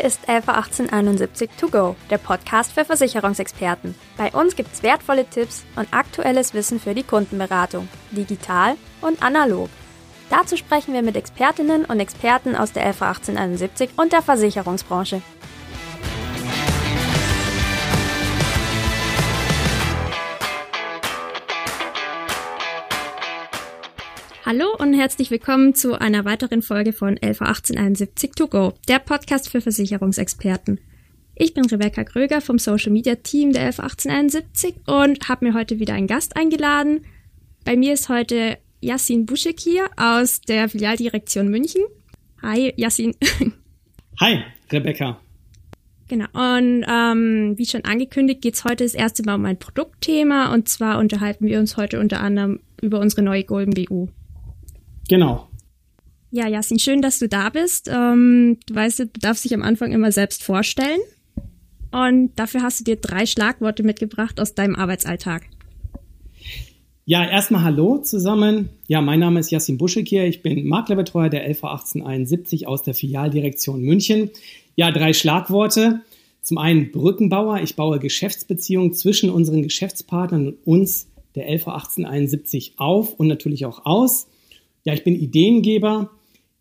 Hier 0.00 0.08
ist 0.08 0.22
LV 0.28 0.48
1871 0.48 1.50
To 1.60 1.68
Go, 1.68 1.94
der 2.08 2.16
Podcast 2.16 2.72
für 2.72 2.86
Versicherungsexperten. 2.86 3.94
Bei 4.16 4.30
uns 4.30 4.56
gibt's 4.56 4.82
wertvolle 4.82 5.26
Tipps 5.26 5.66
und 5.76 5.92
aktuelles 5.92 6.54
Wissen 6.54 6.80
für 6.80 6.94
die 6.94 7.02
Kundenberatung, 7.02 7.86
digital 8.10 8.76
und 9.02 9.22
analog. 9.22 9.68
Dazu 10.30 10.56
sprechen 10.56 10.94
wir 10.94 11.02
mit 11.02 11.16
Expertinnen 11.16 11.84
und 11.84 12.00
Experten 12.00 12.56
aus 12.56 12.72
der 12.72 12.86
LV 12.86 13.02
1871 13.02 13.90
und 13.98 14.14
der 14.14 14.22
Versicherungsbranche. 14.22 15.20
Hallo 24.52 24.74
und 24.80 24.94
herzlich 24.94 25.30
willkommen 25.30 25.76
zu 25.76 25.94
einer 26.00 26.24
weiteren 26.24 26.60
Folge 26.60 26.92
von 26.92 27.12
LV 27.14 27.40
1871 27.40 28.32
To 28.32 28.48
Go, 28.48 28.72
der 28.88 28.98
Podcast 28.98 29.48
für 29.48 29.60
Versicherungsexperten. 29.60 30.80
Ich 31.36 31.54
bin 31.54 31.66
Rebecca 31.66 32.02
Kröger 32.02 32.40
vom 32.40 32.58
Social 32.58 32.90
Media 32.90 33.14
Team 33.14 33.52
der 33.52 33.68
LV 33.68 33.78
1871 33.78 34.74
und 34.88 35.28
habe 35.28 35.46
mir 35.46 35.54
heute 35.54 35.78
wieder 35.78 35.94
einen 35.94 36.08
Gast 36.08 36.36
eingeladen. 36.36 37.02
Bei 37.64 37.76
mir 37.76 37.92
ist 37.92 38.08
heute 38.08 38.58
Yassin 38.80 39.24
Buschek 39.24 39.60
hier 39.60 39.88
aus 39.96 40.40
der 40.40 40.68
Filialdirektion 40.68 41.46
München. 41.46 41.84
Hi, 42.42 42.74
Yassin. 42.76 43.14
Hi, 44.20 44.42
Rebecca. 44.72 45.20
Genau, 46.08 46.26
und 46.32 46.84
ähm, 46.88 47.54
wie 47.56 47.66
schon 47.66 47.84
angekündigt, 47.84 48.42
geht 48.42 48.54
es 48.54 48.64
heute 48.64 48.82
das 48.82 48.94
erste 48.94 49.22
Mal 49.22 49.36
um 49.36 49.44
ein 49.44 49.60
Produktthema 49.60 50.52
und 50.52 50.68
zwar 50.68 50.98
unterhalten 50.98 51.46
wir 51.46 51.60
uns 51.60 51.76
heute 51.76 52.00
unter 52.00 52.20
anderem 52.20 52.58
über 52.82 52.98
unsere 52.98 53.22
neue 53.22 53.44
Golden 53.44 53.74
BU. 53.74 54.08
Genau. 55.10 55.48
Ja, 56.30 56.46
Jasin, 56.46 56.78
schön, 56.78 57.02
dass 57.02 57.18
du 57.18 57.28
da 57.28 57.48
bist. 57.48 57.90
Ähm, 57.92 58.58
du 58.66 58.74
weißt, 58.76 59.00
du 59.00 59.06
darfst 59.20 59.44
dich 59.44 59.52
am 59.52 59.62
Anfang 59.62 59.90
immer 59.90 60.12
selbst 60.12 60.44
vorstellen. 60.44 61.00
Und 61.90 62.30
dafür 62.36 62.62
hast 62.62 62.78
du 62.78 62.84
dir 62.84 62.94
drei 62.94 63.26
Schlagworte 63.26 63.82
mitgebracht 63.82 64.40
aus 64.40 64.54
deinem 64.54 64.76
Arbeitsalltag. 64.76 65.48
Ja, 67.06 67.28
erstmal 67.28 67.64
Hallo 67.64 67.98
zusammen. 67.98 68.68
Ja, 68.86 69.00
mein 69.00 69.18
Name 69.18 69.40
ist 69.40 69.50
Yassin 69.50 69.78
Buschek 69.78 70.08
hier. 70.08 70.26
Ich 70.26 70.42
bin 70.42 70.68
Maklerbetreuer 70.68 71.28
der 71.28 71.42
LV 71.48 71.64
1871 71.64 72.68
aus 72.68 72.84
der 72.84 72.94
Filialdirektion 72.94 73.80
München. 73.80 74.30
Ja, 74.76 74.92
drei 74.92 75.12
Schlagworte. 75.12 76.02
Zum 76.40 76.56
einen 76.56 76.92
Brückenbauer. 76.92 77.62
Ich 77.62 77.74
baue 77.74 77.98
Geschäftsbeziehungen 77.98 78.92
zwischen 78.92 79.28
unseren 79.28 79.64
Geschäftspartnern 79.64 80.50
und 80.50 80.58
uns, 80.64 81.08
der 81.34 81.52
LV 81.52 81.66
1871, 81.66 82.74
auf 82.76 83.14
und 83.14 83.26
natürlich 83.26 83.66
auch 83.66 83.84
aus. 83.84 84.28
Ja, 84.84 84.94
ich 84.94 85.04
bin 85.04 85.14
Ideengeber. 85.14 86.10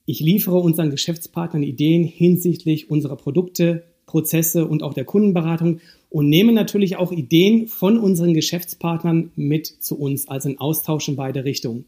Ich 0.05 0.19
liefere 0.19 0.57
unseren 0.57 0.89
Geschäftspartnern 0.89 1.63
Ideen 1.63 2.03
hinsichtlich 2.03 2.89
unserer 2.89 3.15
Produkte, 3.15 3.83
Prozesse 4.05 4.65
und 4.65 4.81
auch 4.81 4.93
der 4.93 5.05
Kundenberatung 5.05 5.81
und 6.09 6.29
nehme 6.29 6.51
natürlich 6.51 6.97
auch 6.97 7.11
Ideen 7.11 7.67
von 7.67 7.99
unseren 7.99 8.33
Geschäftspartnern 8.33 9.31
mit 9.35 9.67
zu 9.67 9.99
uns, 9.99 10.27
also 10.27 10.49
in 10.49 10.57
Austausch 10.57 11.07
in 11.07 11.15
beide 11.15 11.45
Richtungen. 11.45 11.85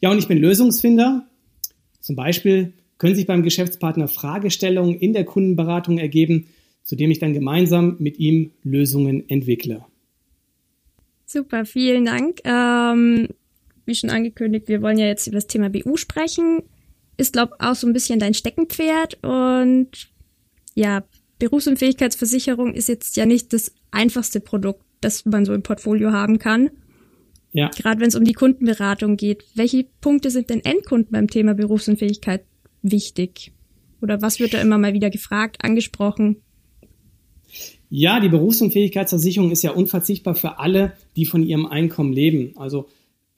Ja, 0.00 0.10
und 0.10 0.18
ich 0.18 0.26
bin 0.26 0.38
Lösungsfinder. 0.38 1.28
Zum 2.00 2.16
Beispiel 2.16 2.72
können 2.98 3.14
sich 3.14 3.26
beim 3.26 3.44
Geschäftspartner 3.44 4.08
Fragestellungen 4.08 4.96
in 4.96 5.12
der 5.12 5.24
Kundenberatung 5.24 5.98
ergeben, 5.98 6.48
zu 6.82 6.96
dem 6.96 7.10
ich 7.10 7.20
dann 7.20 7.34
gemeinsam 7.34 7.96
mit 8.00 8.18
ihm 8.18 8.50
Lösungen 8.64 9.28
entwickle. 9.28 9.84
Super, 11.24 11.64
vielen 11.64 12.06
Dank. 12.06 12.40
Ähm, 12.44 13.28
wie 13.90 13.94
schon 13.94 14.10
angekündigt, 14.10 14.68
wir 14.68 14.80
wollen 14.80 14.98
ja 14.98 15.06
jetzt 15.06 15.26
über 15.26 15.36
das 15.36 15.46
Thema 15.46 15.68
BU 15.68 15.96
sprechen. 15.96 16.62
Ist, 17.18 17.34
glaube 17.34 17.54
ich, 17.58 17.66
auch 17.66 17.74
so 17.74 17.86
ein 17.86 17.92
bisschen 17.92 18.18
dein 18.18 18.32
Steckenpferd. 18.32 19.22
Und 19.22 20.10
ja, 20.74 21.04
Berufsunfähigkeitsversicherung 21.38 22.72
ist 22.72 22.88
jetzt 22.88 23.16
ja 23.16 23.26
nicht 23.26 23.52
das 23.52 23.74
einfachste 23.90 24.40
Produkt, 24.40 24.82
das 25.02 25.26
man 25.26 25.44
so 25.44 25.52
im 25.52 25.62
Portfolio 25.62 26.12
haben 26.12 26.38
kann. 26.38 26.70
Ja. 27.52 27.68
Gerade 27.76 28.00
wenn 28.00 28.08
es 28.08 28.14
um 28.14 28.24
die 28.24 28.32
Kundenberatung 28.32 29.16
geht. 29.16 29.44
Welche 29.54 29.84
Punkte 30.00 30.30
sind 30.30 30.50
denn 30.50 30.64
Endkunden 30.64 31.10
beim 31.10 31.28
Thema 31.28 31.54
Berufsunfähigkeit 31.54 32.44
wichtig? 32.82 33.52
Oder 34.00 34.22
was 34.22 34.38
wird 34.38 34.54
da 34.54 34.60
immer 34.60 34.78
mal 34.78 34.94
wieder 34.94 35.10
gefragt, 35.10 35.58
angesprochen? 35.62 36.36
Ja, 37.88 38.20
die 38.20 38.28
Berufsunfähigkeitsversicherung 38.28 39.50
ist 39.50 39.62
ja 39.62 39.72
unverzichtbar 39.72 40.36
für 40.36 40.60
alle, 40.60 40.92
die 41.16 41.26
von 41.26 41.42
ihrem 41.42 41.66
Einkommen 41.66 42.12
leben. 42.12 42.52
Also 42.56 42.88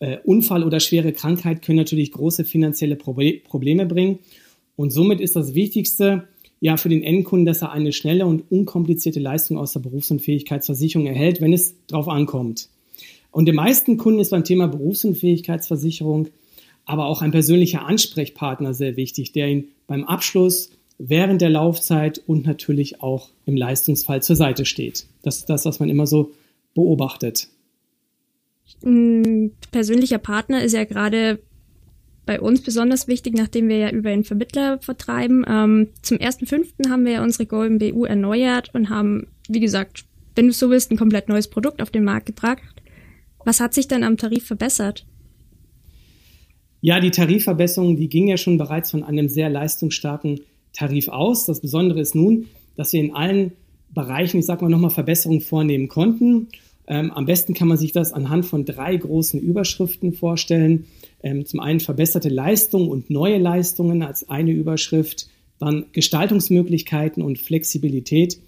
äh, 0.03 0.19
Unfall 0.25 0.65
oder 0.65 0.81
schwere 0.81 1.13
Krankheit 1.13 1.63
können 1.63 1.79
natürlich 1.79 2.11
große 2.11 2.45
finanzielle 2.45 2.97
Proble 2.97 3.35
Probleme 3.45 3.87
bringen. 3.87 4.19
Und 4.75 4.91
somit 4.91 5.21
ist 5.21 5.37
das 5.37 5.55
Wichtigste 5.55 6.27
ja 6.61 6.77
für 6.77 6.89
den 6.89 7.05
Endkunden, 7.05 7.47
dass 7.47 7.63
er 7.63 7.71
eine 7.71 7.93
schnelle 7.93 8.27
und 8.27 8.51
unkomplizierte 8.51 9.21
Leistung 9.21 9.59
aus 9.59 9.75
der 9.75 9.81
Berufsunfähigkeitsversicherung 9.81 11.07
erhält, 11.07 11.41
wenn 11.41 11.53
es 11.53 11.77
darauf 11.87 12.09
ankommt. 12.09 12.69
Und 13.31 13.47
den 13.47 13.55
meisten 13.55 13.97
Kunden 13.97 14.19
ist 14.19 14.31
beim 14.31 14.45
Thema 14.45 14.67
Berufsunfähigkeitsversicherung 14.67 16.29
aber 16.85 17.07
auch 17.07 17.23
ein 17.23 17.31
persönlicher 17.31 17.87
Ansprechpartner 17.87 18.75
sehr 18.75 18.97
wichtig, 18.97 19.31
der 19.31 19.49
ihn 19.49 19.69
beim 19.87 20.03
Abschluss, 20.03 20.71
während 20.99 21.41
der 21.41 21.51
Laufzeit 21.51 22.21
und 22.27 22.45
natürlich 22.45 23.01
auch 23.01 23.29
im 23.47 23.57
Leistungsfall 23.57 24.21
zur 24.21 24.35
Seite 24.35 24.65
steht. 24.65 25.07
Das 25.23 25.39
ist 25.39 25.49
das, 25.49 25.65
was 25.65 25.79
man 25.79 25.89
immer 25.89 26.09
so 26.09 26.33
beobachtet. 26.75 27.49
Ein 28.84 29.53
persönlicher 29.71 30.19
Partner 30.19 30.62
ist 30.62 30.73
ja 30.73 30.84
gerade 30.84 31.41
bei 32.25 32.41
uns 32.41 32.62
besonders 32.62 33.09
wichtig, 33.09 33.34
nachdem 33.34 33.69
wir 33.69 33.78
ja 33.78 33.91
über 33.91 34.11
einen 34.11 34.25
Vermittler 34.25 34.78
vertreiben. 34.81 35.45
Ähm, 35.49 35.89
zum 36.03 36.19
1.5. 36.19 36.89
haben 36.89 37.05
wir 37.05 37.12
ja 37.12 37.23
unsere 37.23 37.47
Golden 37.47 37.78
BU 37.78 38.05
erneuert 38.05 38.75
und 38.75 38.91
haben, 38.91 39.27
wie 39.49 39.61
gesagt, 39.61 40.05
wenn 40.34 40.47
du 40.47 40.53
so 40.53 40.71
willst, 40.71 40.91
ein 40.91 40.97
komplett 40.97 41.28
neues 41.28 41.49
Produkt 41.49 41.83
auf 41.83 41.91
den 41.91 42.05
Markt 42.05 42.27
gebracht. 42.27 42.83
Was 43.45 43.61
hat 43.61 43.75
sich 43.75 43.89
denn 43.89 44.05
am 44.05 44.17
Tarif 44.17 44.47
verbessert? 44.47 45.05
Ja, 46.81 47.00
die 47.00 47.11
Tarifverbesserung, 47.11 47.97
die 47.97 48.09
ging 48.09 48.29
ja 48.29 48.37
schon 48.37 48.59
bereits 48.59 48.91
von 48.91 49.03
einem 49.03 49.29
sehr 49.29 49.50
leistungsstarken 49.50 50.41
Tarif 50.73 51.09
aus. 51.09 51.47
Das 51.47 51.61
Besondere 51.61 52.00
ist 52.00 52.15
nun, 52.15 52.47
dass 52.77 52.93
wir 52.93 53.00
in 53.00 53.15
allen 53.15 53.53
Bereichen, 53.91 54.39
ich 54.39 54.47
sag 54.47 54.62
mal, 54.62 54.69
nochmal 54.69 54.91
Verbesserungen 54.91 55.43
vornehmen 55.43 55.89
konnten. 55.89 56.49
Ähm, 56.87 57.12
am 57.12 57.26
besten 57.26 57.54
kann 57.54 57.69
man 57.69 57.78
sich 57.78 57.93
das 57.93 58.12
anhand 58.12 58.44
von 58.44 58.65
drei 58.65 58.97
großen 58.97 59.41
Überschriften 59.41 60.12
vorstellen. 60.12 60.87
Ähm, 61.22 61.47
zum 61.47 61.60
einen 61.60 61.81
verbesserte 61.81 62.28
Leistung 62.28 62.88
und 62.88 63.09
neue 63.10 63.38
Leistungen 63.38 64.03
als 64.03 64.28
eine 64.28 64.50
Überschrift, 64.50 65.28
dann 65.59 65.87
Gestaltungsmöglichkeiten 65.93 67.22
und 67.22 67.38
Flexibilität 67.38 68.38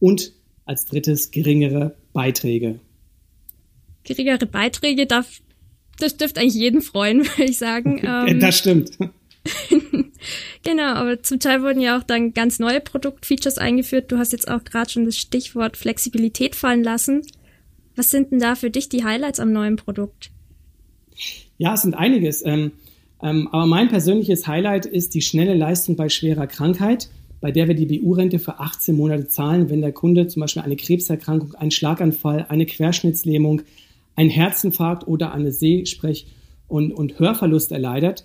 und 0.00 0.32
als 0.64 0.84
drittes 0.84 1.30
geringere 1.30 1.94
Beiträge. 2.12 2.80
Geringere 4.02 4.46
Beiträge 4.46 5.06
darf, 5.06 5.40
das 5.98 6.16
dürfte 6.16 6.40
eigentlich 6.40 6.54
jeden 6.54 6.82
freuen, 6.82 7.20
würde 7.24 7.44
ich 7.44 7.58
sagen. 7.58 8.02
Ähm, 8.26 8.40
das 8.40 8.58
stimmt. 8.58 8.98
genau, 10.64 10.94
aber 10.94 11.22
zum 11.22 11.38
Teil 11.38 11.62
wurden 11.62 11.80
ja 11.80 11.98
auch 11.98 12.02
dann 12.02 12.34
ganz 12.34 12.58
neue 12.58 12.80
Produktfeatures 12.80 13.58
eingeführt. 13.58 14.10
Du 14.10 14.18
hast 14.18 14.32
jetzt 14.32 14.48
auch 14.48 14.64
gerade 14.64 14.90
schon 14.90 15.04
das 15.04 15.16
Stichwort 15.16 15.76
Flexibilität 15.76 16.56
fallen 16.56 16.82
lassen. 16.82 17.22
Was 17.96 18.10
sind 18.10 18.30
denn 18.30 18.38
da 18.38 18.54
für 18.54 18.70
dich 18.70 18.88
die 18.88 19.04
Highlights 19.04 19.40
am 19.40 19.52
neuen 19.52 19.76
Produkt? 19.76 20.30
Ja, 21.58 21.74
es 21.74 21.82
sind 21.82 21.94
einiges. 21.94 22.44
Ähm, 22.44 22.72
ähm, 23.22 23.48
aber 23.48 23.66
mein 23.66 23.88
persönliches 23.88 24.46
Highlight 24.46 24.84
ist 24.86 25.14
die 25.14 25.22
schnelle 25.22 25.54
Leistung 25.54 25.96
bei 25.96 26.10
schwerer 26.10 26.46
Krankheit, 26.46 27.08
bei 27.40 27.50
der 27.50 27.68
wir 27.68 27.74
die 27.74 27.86
BU-Rente 27.86 28.38
für 28.38 28.60
18 28.60 28.94
Monate 28.94 29.28
zahlen, 29.28 29.70
wenn 29.70 29.80
der 29.80 29.92
Kunde 29.92 30.26
zum 30.26 30.40
Beispiel 30.40 30.62
eine 30.62 30.76
Krebserkrankung, 30.76 31.54
einen 31.54 31.70
Schlaganfall, 31.70 32.46
eine 32.48 32.66
Querschnittslähmung, 32.66 33.62
einen 34.14 34.30
Herzinfarkt 34.30 35.08
oder 35.08 35.32
eine 35.32 35.50
Sehsprech- 35.50 36.26
und, 36.68 36.92
und 36.92 37.18
Hörverlust 37.18 37.72
erleidet. 37.72 38.24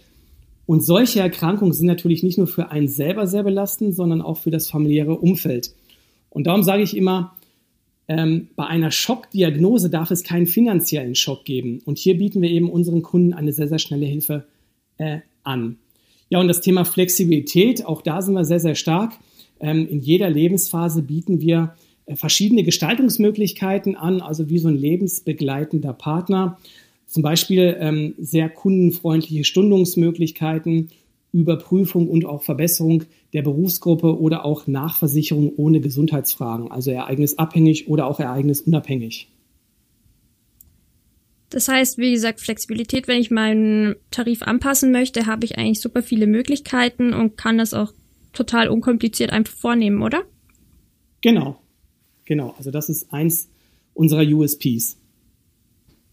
Und 0.66 0.82
solche 0.82 1.22
Erkrankungen 1.22 1.74
sind 1.74 1.88
natürlich 1.88 2.24
nicht 2.24 2.38
nur 2.38 2.48
für 2.48 2.70
einen 2.70 2.88
selber 2.88 3.28
sehr 3.28 3.44
belastend, 3.44 3.96
sondern 3.96 4.22
auch 4.22 4.38
für 4.38 4.52
das 4.52 4.70
familiäre 4.70 5.18
Umfeld. 5.18 5.74
Und 6.30 6.48
darum 6.48 6.64
sage 6.64 6.84
ich 6.84 6.96
immer, 6.96 7.36
ähm, 8.12 8.50
bei 8.58 8.68
einer 8.68 8.92
Schockdiagnose 8.92 9.90
darf 9.90 10.12
es 10.12 10.24
keinen 10.24 10.46
finanziellen 10.46 11.16
Schock 11.16 11.46
geben. 11.46 11.82
Und 11.86 11.98
hier 11.98 12.18
bieten 12.18 12.42
wir 12.42 12.50
eben 12.50 12.70
unseren 12.70 13.04
Kunden 13.04 13.34
eine 13.34 13.54
sehr, 13.54 13.70
sehr 13.70 13.80
schnelle 13.80 14.06
Hilfe 14.06 14.44
äh, 14.98 15.20
an. 15.44 15.78
Ja, 16.28 16.40
und 16.40 16.50
das 16.50 16.60
Thema 16.60 16.84
Flexibilität, 16.84 17.86
auch 17.86 18.02
da 18.02 18.22
sind 18.22 18.34
wir 18.34 18.44
sehr, 18.44 18.60
sehr 18.60 18.76
stark. 18.76 19.14
Ähm, 19.62 19.88
in 19.88 20.02
jeder 20.02 20.30
Lebensphase 20.30 21.04
bieten 21.04 21.40
wir 21.40 21.76
äh, 22.06 22.18
verschiedene 22.18 22.64
Gestaltungsmöglichkeiten 22.64 23.96
an, 23.96 24.20
also 24.20 24.50
wie 24.50 24.60
so 24.60 24.68
ein 24.68 24.78
lebensbegleitender 24.78 25.94
Partner. 25.94 26.58
Zum 27.08 27.24
Beispiel 27.24 27.78
ähm, 27.80 28.14
sehr 28.18 28.50
kundenfreundliche 28.50 29.46
Stundungsmöglichkeiten 29.46 30.90
Überprüfung 31.34 32.10
und 32.10 32.26
auch 32.26 32.44
Verbesserung 32.44 33.04
der 33.34 33.42
Berufsgruppe 33.42 34.20
oder 34.20 34.44
auch 34.44 34.68
Nachversicherung 34.68 35.54
ohne 35.56 35.80
Gesundheitsfragen, 35.80 36.72
also 36.72 36.92
ereignisabhängig 36.92 37.88
oder 37.88 38.08
auch 38.08 38.20
ereignisunabhängig. 38.20 39.30
Das 41.50 41.68
heißt, 41.68 41.98
wie 41.98 42.14
gesagt, 42.14 42.40
Flexibilität, 42.40 43.08
wenn 43.08 43.20
ich 43.20 43.30
meinen 43.30 43.96
Tarif 44.10 44.42
anpassen 44.42 44.92
möchte, 44.92 45.26
habe 45.26 45.46
ich 45.46 45.58
eigentlich 45.58 45.82
super 45.82 46.02
viele 46.02 46.28
Möglichkeiten 46.28 47.14
und 47.14 47.38
kann 47.38 47.58
das 47.58 47.74
auch 47.74 47.94
total 48.32 48.70
unkompliziert 48.70 49.32
einfach 49.32 49.54
vornehmen, 49.54 50.02
oder? 50.02 50.24
Genau, 51.22 51.60
genau. 52.26 52.56
Also 52.58 52.72
das 52.72 52.88
ist 52.90 53.12
eins 53.12 53.50
unserer 53.94 54.24
USPs. 54.24 54.98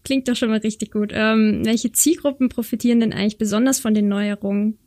Klingt 0.03 0.27
doch 0.27 0.35
schon 0.35 0.49
mal 0.49 0.59
richtig 0.59 0.91
gut. 0.91 1.11
Ähm, 1.13 1.61
welche 1.63 1.91
Zielgruppen 1.91 2.49
profitieren 2.49 2.99
denn 2.99 3.13
eigentlich 3.13 3.37
besonders 3.37 3.79
von 3.79 3.93
den 3.93 4.07
Neuerungen? 4.07 4.77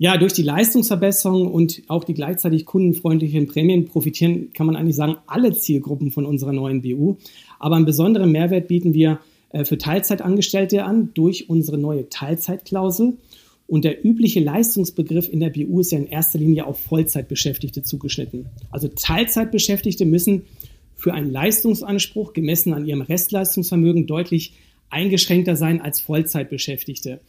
Ja, 0.00 0.16
durch 0.16 0.32
die 0.32 0.42
Leistungsverbesserung 0.42 1.52
und 1.52 1.82
auch 1.88 2.04
die 2.04 2.14
gleichzeitig 2.14 2.66
kundenfreundlichen 2.66 3.48
Prämien 3.48 3.86
profitieren, 3.86 4.52
kann 4.52 4.66
man 4.66 4.76
eigentlich 4.76 4.94
sagen, 4.94 5.16
alle 5.26 5.52
Zielgruppen 5.52 6.12
von 6.12 6.24
unserer 6.24 6.52
neuen 6.52 6.82
BU. 6.82 7.16
Aber 7.58 7.74
einen 7.74 7.84
besonderen 7.84 8.30
Mehrwert 8.30 8.68
bieten 8.68 8.94
wir 8.94 9.18
äh, 9.50 9.64
für 9.64 9.76
Teilzeitangestellte 9.76 10.84
an 10.84 11.10
durch 11.14 11.50
unsere 11.50 11.78
neue 11.78 12.08
Teilzeitklausel. 12.08 13.16
Und 13.66 13.84
der 13.84 14.04
übliche 14.06 14.38
Leistungsbegriff 14.38 15.28
in 15.30 15.40
der 15.40 15.50
BU 15.50 15.80
ist 15.80 15.90
ja 15.90 15.98
in 15.98 16.06
erster 16.06 16.38
Linie 16.38 16.66
auf 16.66 16.78
Vollzeitbeschäftigte 16.78 17.82
zugeschnitten. 17.82 18.46
Also 18.70 18.88
Teilzeitbeschäftigte 18.88 20.06
müssen 20.06 20.42
für 20.94 21.12
einen 21.12 21.30
Leistungsanspruch 21.30 22.32
gemessen 22.32 22.72
an 22.72 22.86
ihrem 22.86 23.02
Restleistungsvermögen 23.02 24.06
deutlich 24.06 24.54
eingeschränkter 24.90 25.56
sein 25.56 25.80
als 25.80 26.00
Vollzeitbeschäftigte. 26.00 27.20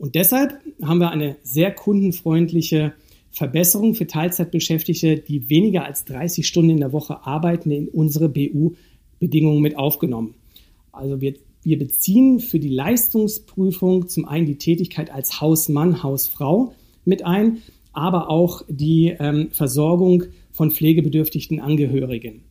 Und 0.00 0.14
deshalb 0.14 0.58
haben 0.82 0.98
wir 0.98 1.10
eine 1.10 1.36
sehr 1.42 1.72
kundenfreundliche 1.72 2.94
Verbesserung 3.32 3.94
für 3.94 4.06
Teilzeitbeschäftigte, 4.06 5.18
die 5.18 5.50
weniger 5.50 5.84
als 5.84 6.06
30 6.06 6.48
Stunden 6.48 6.70
in 6.70 6.80
der 6.80 6.94
Woche 6.94 7.26
arbeiten, 7.26 7.70
in 7.70 7.86
unsere 7.86 8.30
BU-Bedingungen 8.30 9.60
mit 9.60 9.76
aufgenommen. 9.76 10.34
Also 10.90 11.20
wir, 11.20 11.34
wir 11.62 11.78
beziehen 11.78 12.40
für 12.40 12.58
die 12.58 12.70
Leistungsprüfung 12.70 14.08
zum 14.08 14.24
einen 14.24 14.46
die 14.46 14.56
Tätigkeit 14.56 15.10
als 15.12 15.42
Hausmann, 15.42 16.02
Hausfrau 16.02 16.72
mit 17.04 17.22
ein, 17.26 17.58
aber 17.92 18.30
auch 18.30 18.62
die 18.68 19.14
ähm, 19.18 19.50
Versorgung 19.50 20.24
von 20.50 20.70
pflegebedürftigen 20.70 21.60
Angehörigen. 21.60 22.44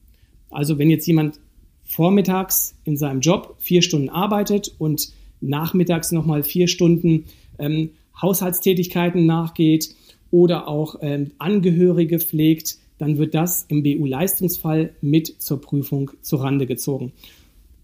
Also 0.52 0.78
wenn 0.78 0.92
jetzt 0.92 1.08
jemand 1.08 1.40
vormittags 1.84 2.76
in 2.84 2.96
seinem 2.96 3.22
Job 3.22 3.56
vier 3.58 3.82
Stunden 3.82 4.10
arbeitet 4.10 4.76
und 4.78 5.14
nachmittags 5.42 6.12
nochmal 6.12 6.44
vier 6.44 6.68
Stunden 6.68 7.26
ähm, 7.58 7.92
Haushaltstätigkeiten 8.22 9.26
nachgeht 9.26 9.96
oder 10.32 10.68
auch 10.68 10.98
ähm, 11.02 11.32
Angehörige 11.38 12.20
pflegt, 12.20 12.78
dann 12.98 13.18
wird 13.18 13.34
das 13.34 13.66
im 13.70 13.84
BU-Leistungsfall 13.84 14.94
mit 15.02 15.42
zur 15.42 15.62
Prüfung 15.62 16.12
zurande 16.22 16.66
gezogen. 16.66 17.14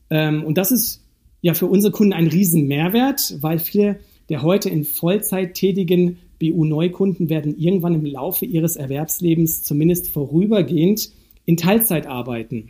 Ähm, 0.10 0.44
und 0.44 0.58
das 0.58 0.72
ist 0.72 1.02
ja 1.42 1.54
für 1.54 1.68
unsere 1.68 1.92
Kunden 1.92 2.14
ein 2.14 2.28
Riesenmehrwert, 2.28 3.38
weil 3.42 3.60
viele 3.60 4.00
der 4.30 4.42
heute 4.42 4.70
in 4.70 4.84
Vollzeit 4.84 5.54
tätigen 5.54 6.18
BU-Neukunden 6.40 7.30
werden 7.30 7.58
irgendwann 7.58 7.96
im 7.96 8.06
Laufe 8.06 8.46
ihres 8.46 8.76
Erwerbslebens 8.76 9.64
zumindest 9.64 10.10
vorübergehend 10.10 11.12
in 11.46 11.58
Teilzeit 11.58 12.08
arbeiten. 12.08 12.70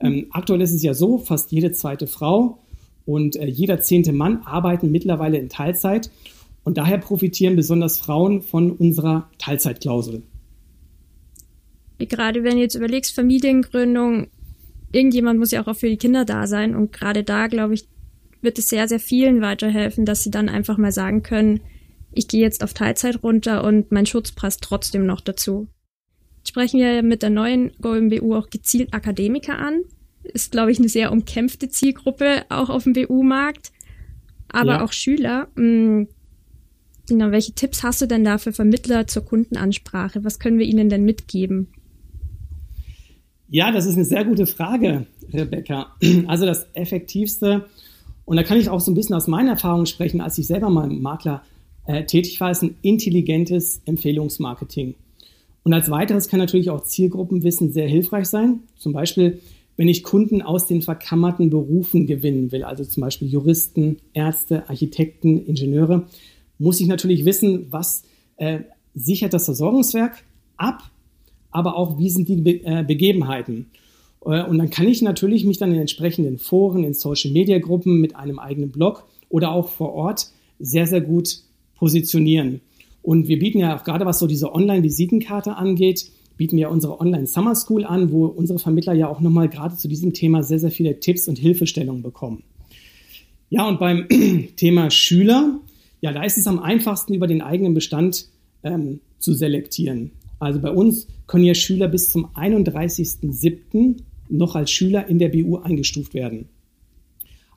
Ähm, 0.00 0.26
aktuell 0.30 0.60
ist 0.60 0.72
es 0.72 0.82
ja 0.82 0.94
so, 0.94 1.18
fast 1.18 1.52
jede 1.52 1.72
zweite 1.72 2.06
Frau 2.06 2.58
und 3.10 3.36
äh, 3.36 3.46
jeder 3.46 3.80
zehnte 3.80 4.12
Mann 4.12 4.42
arbeiten 4.44 4.90
mittlerweile 4.90 5.38
in 5.38 5.48
Teilzeit 5.48 6.10
und 6.62 6.78
daher 6.78 6.98
profitieren 6.98 7.56
besonders 7.56 7.98
Frauen 7.98 8.42
von 8.42 8.70
unserer 8.70 9.28
Teilzeitklausel. 9.38 10.22
Gerade 11.98 12.44
wenn 12.44 12.54
du 12.54 12.60
jetzt 12.62 12.76
überlegst, 12.76 13.14
Familiengründung, 13.14 14.28
irgendjemand 14.92 15.38
muss 15.38 15.50
ja 15.50 15.66
auch 15.66 15.74
für 15.74 15.88
die 15.88 15.96
Kinder 15.96 16.24
da 16.24 16.46
sein 16.46 16.74
und 16.74 16.92
gerade 16.92 17.24
da, 17.24 17.48
glaube 17.48 17.74
ich, 17.74 17.88
wird 18.42 18.58
es 18.58 18.68
sehr, 18.68 18.88
sehr 18.88 19.00
vielen 19.00 19.42
weiterhelfen, 19.42 20.06
dass 20.06 20.22
sie 20.22 20.30
dann 20.30 20.48
einfach 20.48 20.78
mal 20.78 20.92
sagen 20.92 21.22
können, 21.22 21.60
ich 22.12 22.26
gehe 22.26 22.40
jetzt 22.40 22.64
auf 22.64 22.74
Teilzeit 22.74 23.22
runter 23.22 23.64
und 23.64 23.92
mein 23.92 24.06
Schutz 24.06 24.32
passt 24.32 24.62
trotzdem 24.62 25.04
noch 25.04 25.20
dazu. 25.20 25.68
Sprechen 26.46 26.80
wir 26.80 27.02
mit 27.02 27.22
der 27.22 27.30
neuen 27.30 27.72
GoMBU 27.82 28.34
auch 28.34 28.48
gezielt 28.48 28.94
Akademiker 28.94 29.58
an, 29.58 29.82
ist, 30.30 30.52
glaube 30.52 30.72
ich, 30.72 30.78
eine 30.78 30.88
sehr 30.88 31.12
umkämpfte 31.12 31.68
Zielgruppe 31.68 32.44
auch 32.48 32.70
auf 32.70 32.84
dem 32.84 32.92
BU-Markt. 32.92 33.72
Aber 34.48 34.72
ja. 34.72 34.84
auch 34.84 34.92
Schüler. 34.92 35.48
Mh, 35.54 35.62
hm, 35.62 36.08
genau, 37.08 37.30
welche 37.30 37.52
Tipps 37.52 37.82
hast 37.82 38.00
du 38.00 38.06
denn 38.06 38.24
da 38.24 38.38
für 38.38 38.52
Vermittler 38.52 39.06
zur 39.06 39.24
Kundenansprache? 39.24 40.24
Was 40.24 40.38
können 40.38 40.58
wir 40.58 40.66
ihnen 40.66 40.88
denn 40.88 41.04
mitgeben? 41.04 41.68
Ja, 43.48 43.72
das 43.72 43.86
ist 43.86 43.96
eine 43.96 44.04
sehr 44.04 44.24
gute 44.24 44.46
Frage, 44.46 45.06
Rebecca. 45.32 45.94
Also 46.28 46.46
das 46.46 46.66
Effektivste, 46.72 47.66
und 48.24 48.36
da 48.36 48.44
kann 48.44 48.58
ich 48.58 48.68
auch 48.68 48.80
so 48.80 48.92
ein 48.92 48.94
bisschen 48.94 49.16
aus 49.16 49.26
meiner 49.26 49.50
Erfahrung 49.50 49.86
sprechen, 49.86 50.20
als 50.20 50.38
ich 50.38 50.46
selber 50.46 50.70
mal 50.70 50.88
Makler 50.88 51.42
äh, 51.86 52.04
tätig 52.04 52.40
war, 52.40 52.52
ist 52.52 52.62
ein 52.62 52.76
intelligentes 52.82 53.82
Empfehlungsmarketing. 53.86 54.94
Und 55.64 55.74
als 55.74 55.90
weiteres 55.90 56.28
kann 56.28 56.38
natürlich 56.38 56.70
auch 56.70 56.84
Zielgruppenwissen 56.84 57.72
sehr 57.72 57.88
hilfreich 57.88 58.26
sein. 58.26 58.60
Zum 58.76 58.92
Beispiel 58.92 59.40
wenn 59.80 59.88
ich 59.88 60.02
Kunden 60.02 60.42
aus 60.42 60.66
den 60.66 60.82
verkammerten 60.82 61.48
Berufen 61.48 62.06
gewinnen 62.06 62.52
will, 62.52 62.64
also 62.64 62.84
zum 62.84 63.00
Beispiel 63.00 63.28
Juristen, 63.28 63.96
Ärzte, 64.12 64.68
Architekten, 64.68 65.46
Ingenieure, 65.46 66.06
muss 66.58 66.82
ich 66.82 66.86
natürlich 66.86 67.24
wissen, 67.24 67.68
was 67.70 68.02
äh, 68.36 68.58
sichert 68.94 69.32
das 69.32 69.46
Versorgungswerk 69.46 70.22
ab, 70.58 70.82
aber 71.50 71.78
auch 71.78 71.98
wie 71.98 72.10
sind 72.10 72.28
die 72.28 72.36
Be 72.36 72.62
äh, 72.62 72.84
Begebenheiten. 72.86 73.70
Äh, 74.22 74.44
und 74.44 74.58
dann 74.58 74.68
kann 74.68 74.86
ich 74.86 75.00
natürlich 75.00 75.46
mich 75.46 75.56
dann 75.56 75.72
in 75.72 75.80
entsprechenden 75.80 76.36
Foren, 76.36 76.84
in 76.84 76.92
Social-Media-Gruppen 76.92 78.02
mit 78.02 78.16
einem 78.16 78.38
eigenen 78.38 78.72
Blog 78.72 79.04
oder 79.30 79.50
auch 79.50 79.70
vor 79.70 79.94
Ort 79.94 80.26
sehr, 80.58 80.86
sehr 80.86 81.00
gut 81.00 81.38
positionieren. 81.76 82.60
Und 83.00 83.28
wir 83.28 83.38
bieten 83.38 83.60
ja 83.60 83.78
auch 83.78 83.84
gerade, 83.84 84.04
was 84.04 84.18
so 84.18 84.26
diese 84.26 84.54
Online-Visitenkarte 84.54 85.56
angeht, 85.56 86.10
bieten 86.40 86.56
wir 86.56 86.70
unsere 86.70 86.98
Online 87.00 87.26
Summer 87.26 87.54
School 87.54 87.84
an, 87.84 88.12
wo 88.12 88.24
unsere 88.24 88.58
Vermittler 88.58 88.94
ja 88.94 89.08
auch 89.08 89.20
nochmal 89.20 89.50
gerade 89.50 89.76
zu 89.76 89.88
diesem 89.88 90.14
Thema 90.14 90.42
sehr, 90.42 90.58
sehr 90.58 90.70
viele 90.70 90.98
Tipps 90.98 91.28
und 91.28 91.38
Hilfestellungen 91.38 92.02
bekommen. 92.02 92.44
Ja, 93.50 93.68
und 93.68 93.78
beim 93.78 94.08
Thema 94.56 94.90
Schüler, 94.90 95.60
ja, 96.00 96.12
da 96.12 96.22
ist 96.22 96.38
es 96.38 96.46
am 96.46 96.58
einfachsten, 96.58 97.12
über 97.12 97.26
den 97.26 97.42
eigenen 97.42 97.74
Bestand 97.74 98.30
ähm, 98.62 99.00
zu 99.18 99.34
selektieren. 99.34 100.12
Also 100.38 100.60
bei 100.60 100.70
uns 100.70 101.08
können 101.26 101.44
ja 101.44 101.52
Schüler 101.52 101.88
bis 101.88 102.10
zum 102.10 102.28
31.07. 102.28 103.96
noch 104.30 104.56
als 104.56 104.70
Schüler 104.70 105.08
in 105.08 105.18
der 105.18 105.28
BU 105.28 105.58
eingestuft 105.58 106.14
werden. 106.14 106.48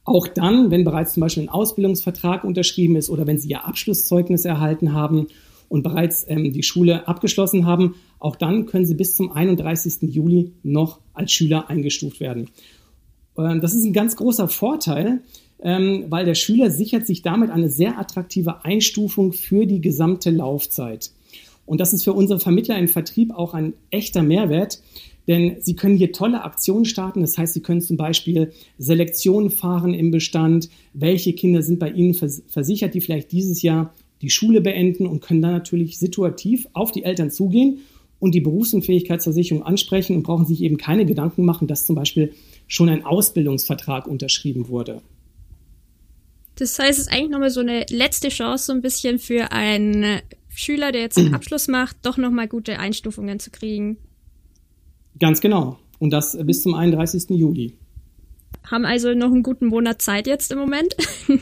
Auch 0.04 0.28
dann, 0.28 0.72
wenn 0.72 0.84
bereits 0.84 1.14
zum 1.14 1.22
Beispiel 1.22 1.44
ein 1.44 1.50
Ausbildungsvertrag 1.50 2.44
unterschrieben 2.44 2.98
ist 2.98 3.10
oder 3.10 3.28
wenn 3.28 3.38
Sie 3.38 3.48
Ihr 3.48 3.66
Abschlusszeugnis 3.66 4.44
erhalten 4.44 4.92
haben 4.92 5.28
und 5.70 5.82
bereits 5.82 6.26
ähm, 6.28 6.52
die 6.54 6.62
Schule 6.62 7.08
abgeschlossen 7.08 7.66
haben, 7.66 7.96
auch 8.24 8.38
dann 8.38 8.66
können 8.68 8.86
sie 8.86 8.96
bis 8.96 9.18
zum 9.18 9.34
31. 9.34 10.14
Juli 10.14 10.54
noch 10.64 11.02
als 11.14 11.34
Schüler 11.34 11.70
eingestuft 11.70 12.22
werden. 12.22 12.50
Ähm, 13.38 13.60
das 13.60 13.76
ist 13.76 13.84
ein 13.84 13.92
ganz 13.92 14.16
großer 14.16 14.48
Vorteil, 14.48 15.22
ähm, 15.62 16.06
weil 16.08 16.24
der 16.24 16.36
Schüler 16.36 16.72
sichert 16.72 17.06
sich 17.06 17.22
damit 17.22 17.50
eine 17.50 17.70
sehr 17.70 18.00
attraktive 18.00 18.64
Einstufung 18.64 19.34
für 19.34 19.66
die 19.66 19.82
gesamte 19.82 20.30
Laufzeit. 20.30 21.12
Und 21.66 21.82
das 21.82 21.92
ist 21.92 22.06
für 22.06 22.14
unsere 22.14 22.40
Vermittler 22.40 22.78
im 22.78 22.88
Vertrieb 22.88 23.34
auch 23.34 23.54
ein 23.54 23.74
echter 23.90 24.24
Mehrwert, 24.24 24.82
denn 25.28 25.58
sie 25.60 25.76
können 25.76 25.98
hier 25.98 26.14
tolle 26.14 26.44
Aktionen 26.44 26.86
starten. 26.86 27.22
Das 27.22 27.38
heißt, 27.38 27.54
sie 27.54 27.62
können 27.62 27.82
zum 27.82 27.98
Beispiel 27.98 28.54
Selektionen 28.78 29.50
fahren 29.50 29.94
im 29.94 30.12
Bestand. 30.12 30.70
Welche 30.94 31.34
Kinder 31.34 31.62
sind 31.62 31.80
bei 31.80 31.92
Ihnen 31.92 32.14
versichert, 32.14 32.94
die 32.94 33.02
vielleicht 33.02 33.34
dieses 33.34 33.62
Jahr 33.62 33.94
die 34.22 34.30
Schule 34.30 34.62
beenden 34.62 35.08
und 35.08 35.22
können 35.22 35.42
dann 35.42 35.52
natürlich 35.52 35.98
situativ 35.98 36.68
auf 36.72 36.94
die 36.94 37.04
Eltern 37.04 37.30
zugehen 37.30 37.80
und 38.24 38.34
die 38.34 38.40
Berufsunfähigkeitsversicherung 38.40 39.64
ansprechen 39.64 40.16
und 40.16 40.24
brauchen 40.24 40.46
sich 40.46 40.62
eben 40.62 40.78
keine 40.78 41.06
Gedanken 41.06 41.44
machen, 41.44 41.68
dass 41.68 41.86
zum 41.86 41.98
Beispiel 41.98 42.32
schon 42.68 42.88
ein 42.88 43.04
Ausbildungsvertrag 43.04 44.08
unterschrieben 44.08 44.70
wurde. 44.70 45.02
Das 46.56 46.80
heißt, 46.80 47.00
es 47.00 47.08
ist 47.08 47.12
eigentlich 47.12 47.32
nochmal 47.32 47.50
so 47.50 47.60
eine 47.60 47.86
letzte 47.90 48.30
Chance, 48.30 48.68
so 48.68 48.72
ein 48.72 48.82
bisschen 48.82 49.20
für 49.20 49.52
einen 49.52 50.22
Schüler, 50.48 50.94
der 50.94 51.02
jetzt 51.02 51.18
einen 51.18 51.34
Abschluss 51.36 51.68
macht, 51.68 51.98
doch 52.04 52.16
nochmal 52.16 52.48
gute 52.48 52.80
Einstufungen 52.80 53.40
zu 53.40 53.52
kriegen. 53.52 53.98
Ganz 55.20 55.42
genau. 55.42 55.78
Und 56.00 56.12
das 56.12 56.38
bis 56.46 56.64
zum 56.64 56.76
31. 56.76 57.30
Juli. 57.32 57.74
Haben 58.64 58.86
also 58.86 59.14
noch 59.14 59.34
einen 59.34 59.44
guten 59.44 59.68
Monat 59.68 60.02
Zeit 60.02 60.28
jetzt 60.28 60.50
im 60.54 60.60
Moment. 60.60 60.96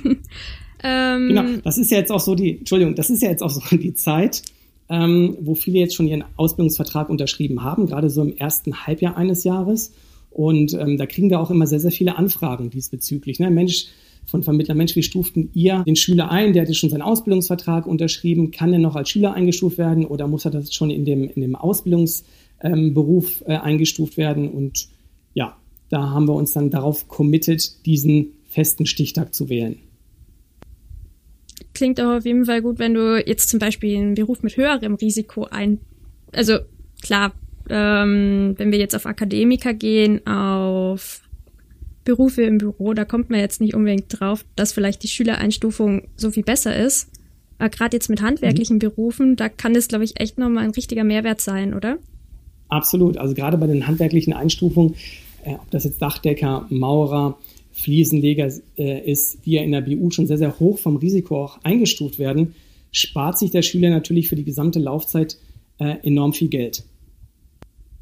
Ähm, 0.84 1.28
genau, 1.28 1.44
das 1.64 1.78
ist 1.78 1.92
ja 1.92 2.00
jetzt 2.00 2.12
auch 2.12 2.20
so 2.20 2.34
die, 2.34 2.58
Entschuldigung, 2.58 2.96
das 2.96 3.12
ist 3.12 3.22
ja 3.22 3.30
jetzt 3.30 3.44
auch 3.44 3.52
so 3.52 3.62
die 3.78 3.94
Zeit, 3.94 4.42
ähm, 4.92 5.38
wo 5.40 5.56
viele 5.56 5.80
jetzt 5.80 5.96
schon 5.96 6.08
ihren 6.08 6.26
Ausbildungsvertrag 6.36 7.10
unterschrieben 7.10 7.64
haben, 7.64 7.88
gerade 7.88 8.10
so 8.10 8.22
im 8.22 8.36
ersten 8.36 8.86
Halbjahr 8.86 9.16
eines 9.16 9.46
Jahres. 9.46 9.94
Und 10.30 10.74
ähm, 10.74 10.98
da 10.98 11.06
kriegen 11.06 11.30
wir 11.30 11.40
auch 11.40 11.50
immer 11.50 11.66
sehr, 11.66 11.80
sehr 11.80 11.92
viele 11.92 12.18
Anfragen 12.18 12.70
diesbezüglich. 12.70 13.40
Ne? 13.40 13.50
Mensch, 13.50 13.88
von 14.26 14.44
Vermittler, 14.44 14.76
Mensch, 14.76 14.96
wie 14.96 15.04
stuften 15.04 15.50
ihr 15.54 15.84
den 15.88 15.96
Schüler 15.96 16.30
ein? 16.30 16.54
Der 16.54 16.64
hatte 16.64 16.74
schon 16.74 16.90
seinen 16.90 17.02
Ausbildungsvertrag 17.02 17.88
unterschrieben. 17.88 18.52
Kann 18.52 18.74
er 18.74 18.80
noch 18.80 18.96
als 18.96 19.10
Schüler 19.10 19.34
eingestuft 19.34 19.78
werden 19.78 20.06
oder 20.06 20.28
muss 20.28 20.46
er 20.46 20.52
das 20.52 20.74
schon 20.74 20.92
in 20.92 21.06
dem, 21.06 21.30
in 21.30 21.42
dem 21.42 21.56
Ausbildungsberuf 21.56 23.44
ähm, 23.46 23.52
äh, 23.52 23.58
eingestuft 23.58 24.18
werden? 24.18 24.50
Und 24.50 24.90
ja, 25.34 25.56
da 25.90 26.10
haben 26.10 26.28
wir 26.28 26.36
uns 26.36 26.52
dann 26.52 26.70
darauf 26.70 27.08
committed, 27.08 27.86
diesen 27.86 28.34
festen 28.50 28.86
Stichtag 28.86 29.34
zu 29.34 29.48
wählen 29.50 29.78
klingt 31.82 32.00
auch 32.00 32.18
auf 32.18 32.26
jeden 32.26 32.46
Fall 32.46 32.62
gut, 32.62 32.78
wenn 32.78 32.94
du 32.94 33.20
jetzt 33.26 33.50
zum 33.50 33.58
Beispiel 33.58 33.98
einen 33.98 34.14
Beruf 34.14 34.44
mit 34.44 34.56
höherem 34.56 34.94
Risiko 34.94 35.46
ein, 35.46 35.80
also 36.32 36.60
klar, 37.02 37.34
ähm, 37.72 38.54
wenn 38.58 38.72
wir 38.72 38.78
jetzt 38.78 38.96
auf 38.96 39.08
Akademiker 39.08 39.74
gehen, 39.74 40.26
auf 40.28 41.22
Berufe 42.06 42.44
im 42.44 42.60
Büro, 42.60 42.94
da 42.94 43.04
kommt 43.04 43.32
man 43.32 43.40
jetzt 43.40 43.62
nicht 43.62 43.74
unbedingt 43.74 44.06
drauf, 44.10 44.46
dass 44.56 44.74
vielleicht 44.74 45.02
die 45.02 45.08
Schülereinstufung 45.08 46.08
so 46.18 46.30
viel 46.30 46.44
besser 46.44 46.76
ist. 46.76 47.10
Aber 47.58 47.70
gerade 47.70 47.98
jetzt 47.98 48.12
mit 48.12 48.22
handwerklichen 48.22 48.76
mhm. 48.76 48.82
Berufen, 48.82 49.36
da 49.36 49.50
kann 49.50 49.74
das, 49.74 49.88
glaube 49.88 50.04
ich, 50.04 50.20
echt 50.20 50.38
nochmal 50.38 50.66
ein 50.66 50.72
richtiger 50.72 51.04
Mehrwert 51.04 51.42
sein, 51.42 51.74
oder? 51.74 51.98
Absolut. 52.70 53.18
Also 53.18 53.34
gerade 53.34 53.58
bei 53.58 53.66
den 53.66 53.88
handwerklichen 53.88 54.34
Einstufungen, 54.34 54.94
äh, 55.46 55.56
ob 55.56 55.72
das 55.72 55.86
jetzt 55.86 56.00
Dachdecker, 56.00 56.68
Maurer, 56.70 57.40
Fliesenleger 57.74 58.52
äh, 58.78 59.12
ist, 59.12 59.46
die 59.46 59.54
ja 59.54 59.62
in 59.62 59.72
der 59.72 59.82
BU 59.82 60.12
schon 60.12 60.28
sehr, 60.28 60.38
sehr 60.38 60.60
hoch 60.60 60.80
vom 60.80 60.98
Risiko 60.98 61.44
auch 61.44 61.60
eingestuft 61.64 62.20
werden, 62.20 62.56
spart 62.92 63.38
sich 63.38 63.52
der 63.52 63.62
Schüler 63.62 63.90
natürlich 63.90 64.30
für 64.30 64.36
die 64.36 64.44
gesamte 64.44 64.80
Laufzeit 64.80 65.38
äh, 65.80 65.96
enorm 66.04 66.34
viel 66.34 66.50
Geld. 66.50 66.84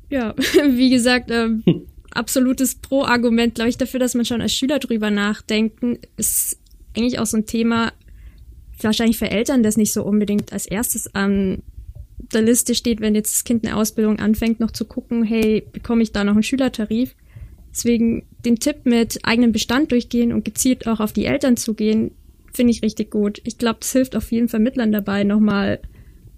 Ja, 0.09 0.35
wie 0.69 0.89
gesagt, 0.89 1.29
ähm, 1.31 1.63
hm. 1.65 1.81
absolutes 2.11 2.75
Pro-Argument, 2.75 3.55
glaube 3.55 3.69
ich, 3.69 3.77
dafür, 3.77 3.99
dass 3.99 4.15
man 4.15 4.25
schon 4.25 4.41
als 4.41 4.53
Schüler 4.53 4.79
drüber 4.79 5.11
nachdenken, 5.11 5.99
ist 6.17 6.57
eigentlich 6.95 7.19
auch 7.19 7.27
so 7.27 7.37
ein 7.37 7.45
Thema, 7.45 7.93
wahrscheinlich 8.81 9.17
für 9.17 9.29
Eltern, 9.29 9.63
das 9.63 9.77
nicht 9.77 9.93
so 9.93 10.03
unbedingt 10.03 10.51
als 10.51 10.65
erstes 10.65 11.13
an 11.13 11.61
der 12.33 12.41
Liste 12.41 12.75
steht, 12.75 13.01
wenn 13.01 13.15
jetzt 13.15 13.33
das 13.33 13.43
Kind 13.43 13.65
eine 13.65 13.75
Ausbildung 13.75 14.19
anfängt, 14.19 14.59
noch 14.59 14.71
zu 14.71 14.85
gucken, 14.85 15.23
hey, 15.23 15.63
bekomme 15.71 16.03
ich 16.03 16.11
da 16.11 16.23
noch 16.23 16.33
einen 16.33 16.43
Schülertarif? 16.43 17.15
Deswegen 17.71 18.25
den 18.45 18.57
Tipp 18.57 18.85
mit 18.85 19.19
eigenem 19.23 19.51
Bestand 19.51 19.91
durchgehen 19.91 20.33
und 20.33 20.45
gezielt 20.45 20.87
auch 20.87 20.99
auf 20.99 21.13
die 21.13 21.25
Eltern 21.25 21.57
zugehen, 21.57 22.11
finde 22.53 22.71
ich 22.71 22.81
richtig 22.81 23.11
gut. 23.11 23.41
Ich 23.43 23.57
glaube, 23.57 23.79
das 23.81 23.91
hilft 23.91 24.15
auch 24.15 24.23
vielen 24.23 24.49
Vermittlern 24.49 24.91
dabei, 24.91 25.23
nochmal 25.23 25.79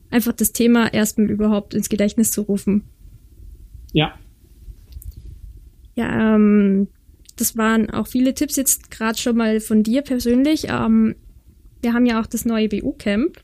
einfach 0.09 0.33
das 0.33 0.51
Thema 0.51 0.93
erstmal 0.93 1.29
überhaupt 1.29 1.73
ins 1.73 1.89
Gedächtnis 1.89 2.31
zu 2.31 2.41
rufen. 2.41 2.83
Ja. 3.93 4.13
Ja, 5.95 6.35
ähm, 6.35 6.87
das 7.37 7.57
waren 7.57 7.89
auch 7.89 8.07
viele 8.07 8.33
Tipps 8.33 8.55
jetzt 8.55 8.91
gerade 8.91 9.17
schon 9.17 9.37
mal 9.37 9.59
von 9.59 9.83
dir 9.83 10.01
persönlich. 10.01 10.67
Ähm, 10.69 11.15
wir 11.81 11.93
haben 11.93 12.05
ja 12.05 12.21
auch 12.21 12.27
das 12.27 12.45
neue 12.45 12.69
BU-Camp. 12.69 13.41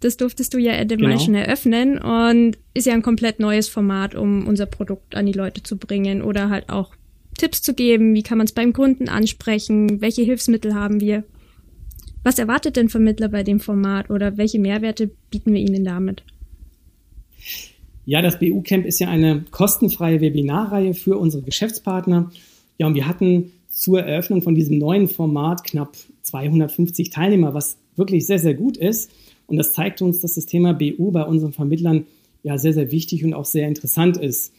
Das 0.00 0.16
durftest 0.16 0.54
du 0.54 0.58
ja 0.58 0.72
Ende 0.72 0.96
genau. 0.96 1.08
Mai 1.08 1.18
schon 1.18 1.34
eröffnen 1.34 1.98
und 1.98 2.56
ist 2.74 2.86
ja 2.86 2.94
ein 2.94 3.02
komplett 3.02 3.40
neues 3.40 3.68
Format, 3.68 4.14
um 4.14 4.46
unser 4.46 4.66
Produkt 4.66 5.16
an 5.16 5.26
die 5.26 5.32
Leute 5.32 5.62
zu 5.62 5.76
bringen 5.76 6.22
oder 6.22 6.50
halt 6.50 6.68
auch 6.68 6.94
Tipps 7.36 7.62
zu 7.62 7.74
geben, 7.74 8.14
wie 8.14 8.22
kann 8.22 8.38
man 8.38 8.46
es 8.46 8.52
beim 8.52 8.72
Kunden 8.72 9.08
ansprechen, 9.08 10.00
welche 10.00 10.22
Hilfsmittel 10.22 10.74
haben 10.74 11.00
wir. 11.00 11.24
Was 12.22 12.38
erwartet 12.38 12.76
denn 12.76 12.88
Vermittler 12.88 13.28
bei 13.28 13.42
dem 13.42 13.60
Format 13.60 14.10
oder 14.10 14.36
welche 14.36 14.58
Mehrwerte 14.58 15.10
bieten 15.30 15.52
wir 15.52 15.60
ihnen 15.60 15.84
damit? 15.84 16.22
Ja, 18.04 18.22
das 18.22 18.38
BU-Camp 18.38 18.86
ist 18.86 18.98
ja 19.00 19.08
eine 19.08 19.44
kostenfreie 19.50 20.20
Webinarreihe 20.20 20.94
für 20.94 21.18
unsere 21.18 21.42
Geschäftspartner. 21.42 22.30
Ja, 22.78 22.86
und 22.86 22.94
wir 22.94 23.06
hatten 23.06 23.52
zur 23.68 24.00
Eröffnung 24.00 24.42
von 24.42 24.54
diesem 24.54 24.78
neuen 24.78 25.08
Format 25.08 25.62
knapp 25.64 25.96
250 26.22 27.10
Teilnehmer, 27.10 27.54
was 27.54 27.76
wirklich 27.96 28.26
sehr, 28.26 28.38
sehr 28.38 28.54
gut 28.54 28.76
ist. 28.76 29.10
Und 29.48 29.56
das 29.56 29.72
zeigt 29.72 30.00
uns, 30.00 30.20
dass 30.20 30.34
das 30.34 30.46
Thema 30.46 30.74
BU 30.74 31.10
bei 31.10 31.24
unseren 31.24 31.52
Vermittlern 31.52 32.06
ja 32.44 32.56
sehr, 32.58 32.74
sehr 32.74 32.92
wichtig 32.92 33.24
und 33.24 33.34
auch 33.34 33.46
sehr 33.46 33.66
interessant 33.66 34.16
ist. 34.16 34.52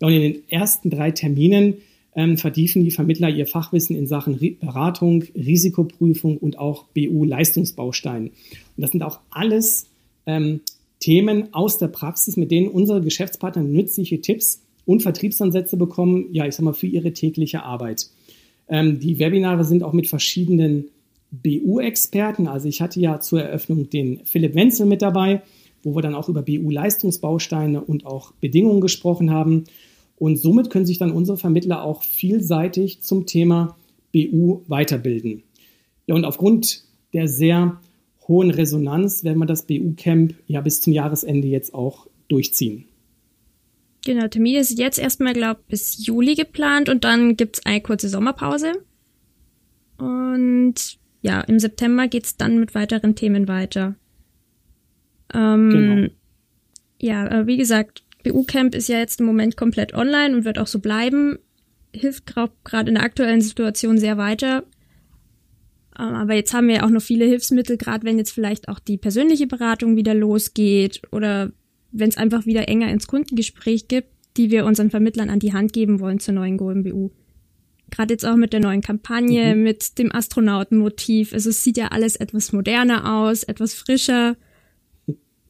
Ja, 0.00 0.08
und 0.08 0.12
in 0.12 0.20
den 0.20 0.42
ersten 0.50 0.90
drei 0.90 1.12
Terminen 1.12 1.76
ähm, 2.14 2.36
vertiefen 2.36 2.84
die 2.84 2.90
Vermittler 2.90 3.30
ihr 3.30 3.46
Fachwissen 3.46 3.96
in 3.96 4.06
Sachen 4.06 4.38
Beratung, 4.60 5.24
Risikoprüfung 5.34 6.36
und 6.36 6.58
auch 6.58 6.84
BU-Leistungsbausteinen. 6.94 8.28
Und 8.28 8.34
das 8.76 8.90
sind 8.90 9.02
auch 9.02 9.20
alles 9.30 9.86
ähm, 10.26 10.60
Themen 11.00 11.54
aus 11.54 11.78
der 11.78 11.88
Praxis, 11.88 12.36
mit 12.36 12.50
denen 12.50 12.68
unsere 12.68 13.00
Geschäftspartner 13.00 13.62
nützliche 13.62 14.20
Tipps 14.20 14.62
und 14.84 15.02
Vertriebsansätze 15.02 15.76
bekommen, 15.76 16.26
ja, 16.32 16.46
ich 16.46 16.54
sag 16.54 16.64
mal, 16.64 16.74
für 16.74 16.86
ihre 16.86 17.12
tägliche 17.12 17.62
Arbeit. 17.62 18.08
Ähm, 18.68 19.00
die 19.00 19.18
Webinare 19.18 19.64
sind 19.64 19.82
auch 19.82 19.92
mit 19.92 20.06
verschiedenen 20.06 20.86
BU-Experten. 21.32 22.46
Also 22.46 22.68
ich 22.68 22.80
hatte 22.80 23.00
ja 23.00 23.18
zur 23.18 23.42
Eröffnung 23.42 23.90
den 23.90 24.24
Philipp 24.24 24.54
Wenzel 24.54 24.86
mit 24.86 25.02
dabei, 25.02 25.42
wo 25.82 25.94
wir 25.94 26.02
dann 26.02 26.14
auch 26.14 26.28
über 26.28 26.42
BU-Leistungsbausteine 26.42 27.80
und 27.80 28.06
auch 28.06 28.32
Bedingungen 28.34 28.80
gesprochen 28.80 29.30
haben. 29.30 29.64
Und 30.16 30.36
somit 30.36 30.70
können 30.70 30.86
sich 30.86 30.98
dann 30.98 31.10
unsere 31.10 31.38
Vermittler 31.38 31.82
auch 31.82 32.02
vielseitig 32.04 33.02
zum 33.02 33.26
Thema 33.26 33.76
BU 34.12 34.62
weiterbilden. 34.68 35.42
Ja, 36.06 36.14
und 36.14 36.24
aufgrund 36.24 36.84
der 37.12 37.26
sehr 37.26 37.80
hohen 38.28 38.50
Resonanz 38.50 39.24
werden 39.24 39.38
wir 39.38 39.46
das 39.46 39.66
BU-Camp 39.66 40.34
ja 40.46 40.60
bis 40.60 40.80
zum 40.80 40.92
Jahresende 40.92 41.48
jetzt 41.48 41.74
auch 41.74 42.06
durchziehen. 42.28 42.84
Genau, 44.04 44.26
Termin 44.28 44.56
ist 44.56 44.78
jetzt 44.78 44.98
erstmal, 44.98 45.32
glaube 45.32 45.60
ich, 45.62 45.66
bis 45.68 46.06
Juli 46.06 46.34
geplant 46.34 46.88
und 46.88 47.04
dann 47.04 47.36
gibt 47.36 47.58
es 47.58 47.66
eine 47.66 47.80
kurze 47.80 48.08
Sommerpause. 48.08 48.72
Und 49.98 50.98
ja, 51.22 51.40
im 51.40 51.58
September 51.58 52.08
geht 52.08 52.24
es 52.24 52.36
dann 52.36 52.58
mit 52.58 52.74
weiteren 52.74 53.14
Themen 53.14 53.48
weiter. 53.48 53.94
Ähm, 55.32 55.70
genau. 55.70 56.08
Ja, 57.00 57.26
äh, 57.28 57.46
wie 57.46 57.56
gesagt, 57.56 58.02
BU-Camp 58.24 58.74
ist 58.74 58.88
ja 58.88 58.98
jetzt 58.98 59.20
im 59.20 59.26
Moment 59.26 59.56
komplett 59.56 59.94
online 59.94 60.36
und 60.36 60.44
wird 60.44 60.58
auch 60.58 60.66
so 60.66 60.80
bleiben. 60.80 61.38
Hilft 61.94 62.26
gerade 62.26 62.88
in 62.88 62.94
der 62.94 63.04
aktuellen 63.04 63.40
Situation 63.40 63.98
sehr 63.98 64.18
weiter. 64.18 64.64
Ähm, 65.98 66.14
aber 66.14 66.34
jetzt 66.34 66.54
haben 66.54 66.68
wir 66.68 66.76
ja 66.76 66.84
auch 66.84 66.90
noch 66.90 67.02
viele 67.02 67.24
Hilfsmittel, 67.24 67.76
gerade 67.76 68.04
wenn 68.04 68.18
jetzt 68.18 68.32
vielleicht 68.32 68.68
auch 68.68 68.78
die 68.78 68.98
persönliche 68.98 69.46
Beratung 69.46 69.96
wieder 69.96 70.14
losgeht 70.14 71.02
oder 71.12 71.52
wenn 71.92 72.08
es 72.08 72.16
einfach 72.16 72.46
wieder 72.46 72.68
enger 72.68 72.90
ins 72.90 73.06
Kundengespräch 73.06 73.88
gibt, 73.88 74.08
die 74.36 74.50
wir 74.50 74.64
unseren 74.64 74.90
Vermittlern 74.90 75.30
an 75.30 75.38
die 75.38 75.52
Hand 75.52 75.72
geben 75.72 76.00
wollen 76.00 76.18
zur 76.18 76.34
neuen 76.34 76.56
GoMBU. 76.56 77.10
Gerade 77.92 78.14
jetzt 78.14 78.24
auch 78.24 78.36
mit 78.36 78.54
der 78.54 78.60
neuen 78.60 78.80
Kampagne, 78.80 79.54
mhm. 79.54 79.62
mit 79.62 79.98
dem 79.98 80.12
Astronautenmotiv. 80.12 81.34
Also 81.34 81.50
es 81.50 81.62
sieht 81.62 81.76
ja 81.76 81.88
alles 81.88 82.16
etwas 82.16 82.52
moderner 82.52 83.20
aus, 83.20 83.42
etwas 83.42 83.74
frischer. 83.74 84.36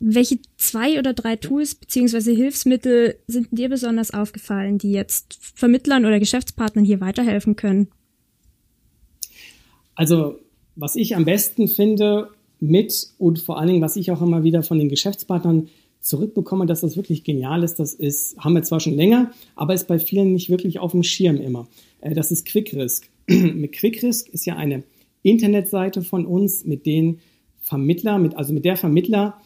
Welche 0.01 0.41
zwei 0.57 0.99
oder 0.99 1.13
drei 1.15 1.37
Tools 1.37 1.77
beziehungsweise 1.77 2.33
Hilfsmittel 2.33 3.15
sind 3.29 3.47
dir 3.53 3.69
besonders 3.69 4.13
aufgefallen, 4.13 4.79
die 4.79 4.91
jetzt 4.91 5.39
Vermittlern 5.55 6.05
oder 6.05 6.19
Geschäftspartnern 6.19 6.85
hier 6.85 7.01
weiterhelfen 7.01 7.55
können? 7.55 7.87
Also, 9.95 10.41
was 10.75 10.97
ich 10.97 11.15
am 11.15 11.25
besten 11.25 11.69
finde 11.69 12.31
mit 12.59 13.11
und 13.19 13.39
vor 13.39 13.59
allen 13.59 13.69
Dingen, 13.69 13.83
was 13.83 13.95
ich 13.95 14.11
auch 14.11 14.21
immer 14.21 14.43
wieder 14.43 14.65
von 14.65 14.81
den 14.81 14.89
Geschäftspartnern 14.89 15.69
zurückbekomme, 16.01 16.67
dass 16.67 16.81
das 16.81 16.97
wirklich 16.97 17.23
genial 17.23 17.63
ist, 17.63 17.79
das 17.79 17.95
ist, 17.95 18.37
haben 18.39 18.55
wir 18.55 18.65
zwar 18.65 18.81
schon 18.81 18.95
länger, 18.95 19.31
aber 19.55 19.75
ist 19.75 19.87
bei 19.87 20.01
vielen 20.01 20.33
nicht 20.33 20.51
wirklich 20.51 20.81
auf 20.81 20.91
dem 20.91 21.05
Schirm 21.05 21.37
immer. 21.37 21.69
Äh, 22.03 22.15
das 22.15 22.31
ist 22.31 22.47
QuickRisk. 22.47 23.09
mit 23.29 23.73
QuickRisk 23.73 24.29
ist 24.29 24.45
ja 24.45 24.57
eine 24.57 24.83
Internetseite 25.23 26.03
von 26.03 26.27
uns, 26.27 26.65
mit 26.65 26.85
den 26.85 27.21
Vermittler, 27.63 28.19
mit, 28.19 28.37
also 28.37 28.53
mit 28.53 28.65
der 28.65 28.77
Vermittler 28.77 29.41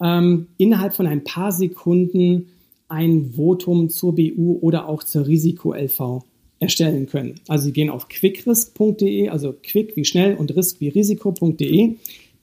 ähm, 0.00 0.48
innerhalb 0.58 0.94
von 0.94 1.06
ein 1.06 1.24
paar 1.24 1.52
Sekunden 1.52 2.48
ein 2.88 3.32
Votum 3.34 3.88
zur 3.88 4.14
BU 4.14 4.58
oder 4.60 4.88
auch 4.88 5.02
zur 5.02 5.26
Risiko-LV 5.26 6.22
erstellen 6.58 7.06
können. 7.06 7.34
Also 7.48 7.64
Sie 7.64 7.72
gehen 7.72 7.90
auf 7.90 8.08
quickrisk.de, 8.08 9.28
also 9.28 9.54
quick 9.62 9.96
wie 9.96 10.04
schnell 10.04 10.36
und 10.36 10.54
risk 10.54 10.80
wie 10.80 10.88
risiko.de. 10.88 11.96